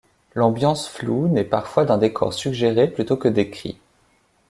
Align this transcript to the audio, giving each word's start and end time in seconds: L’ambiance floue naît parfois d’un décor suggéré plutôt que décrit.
L’ambiance 0.33 0.89
floue 0.89 1.27
naît 1.27 1.43
parfois 1.43 1.85
d’un 1.85 1.99
décor 1.99 2.33
suggéré 2.33 2.87
plutôt 2.87 3.17
que 3.17 3.27
décrit. 3.27 3.79